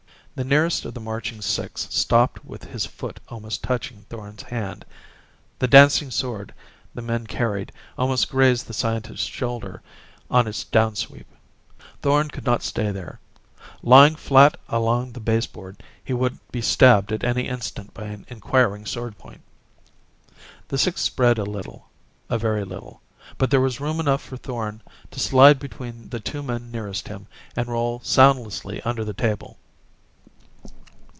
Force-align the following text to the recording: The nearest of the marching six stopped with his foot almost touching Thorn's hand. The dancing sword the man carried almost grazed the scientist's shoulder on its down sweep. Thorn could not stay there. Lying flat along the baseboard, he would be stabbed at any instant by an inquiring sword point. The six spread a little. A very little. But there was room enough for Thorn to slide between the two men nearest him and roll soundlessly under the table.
The 0.33 0.45
nearest 0.45 0.85
of 0.85 0.93
the 0.93 1.01
marching 1.01 1.41
six 1.41 1.93
stopped 1.93 2.45
with 2.45 2.63
his 2.63 2.85
foot 2.85 3.19
almost 3.27 3.61
touching 3.61 4.05
Thorn's 4.07 4.43
hand. 4.43 4.85
The 5.59 5.67
dancing 5.67 6.09
sword 6.09 6.53
the 6.95 7.01
man 7.01 7.27
carried 7.27 7.73
almost 7.97 8.29
grazed 8.29 8.65
the 8.67 8.73
scientist's 8.73 9.27
shoulder 9.27 9.81
on 10.31 10.47
its 10.47 10.63
down 10.63 10.95
sweep. 10.95 11.27
Thorn 12.01 12.29
could 12.29 12.45
not 12.45 12.63
stay 12.63 12.91
there. 12.91 13.19
Lying 13.83 14.15
flat 14.15 14.55
along 14.69 15.11
the 15.11 15.19
baseboard, 15.19 15.83
he 16.01 16.13
would 16.13 16.39
be 16.49 16.61
stabbed 16.61 17.11
at 17.11 17.25
any 17.25 17.49
instant 17.49 17.93
by 17.93 18.05
an 18.05 18.25
inquiring 18.29 18.85
sword 18.85 19.17
point. 19.17 19.41
The 20.69 20.77
six 20.77 21.01
spread 21.01 21.39
a 21.39 21.43
little. 21.43 21.89
A 22.29 22.37
very 22.37 22.63
little. 22.63 23.01
But 23.37 23.51
there 23.51 23.59
was 23.61 23.81
room 23.81 23.99
enough 23.99 24.21
for 24.21 24.37
Thorn 24.37 24.81
to 25.11 25.19
slide 25.19 25.59
between 25.59 26.07
the 26.07 26.21
two 26.21 26.41
men 26.41 26.71
nearest 26.71 27.09
him 27.09 27.27
and 27.53 27.67
roll 27.67 27.99
soundlessly 27.99 28.81
under 28.83 29.03
the 29.03 29.11
table. 29.13 29.57